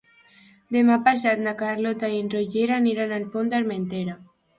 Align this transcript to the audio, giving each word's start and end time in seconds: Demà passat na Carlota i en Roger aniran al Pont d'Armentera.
Demà 0.75 0.95
passat 1.09 1.43
na 1.47 1.53
Carlota 1.59 2.09
i 2.13 2.17
en 2.21 2.31
Roger 2.35 2.65
aniran 2.79 3.13
al 3.19 3.29
Pont 3.37 3.53
d'Armentera. 3.53 4.17